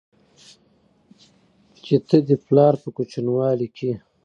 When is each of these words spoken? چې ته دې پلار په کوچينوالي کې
چې 1.83 1.95
ته 2.07 2.17
دې 2.27 2.35
پلار 2.45 2.73
په 2.83 2.89
کوچينوالي 2.95 3.67
کې 3.77 3.91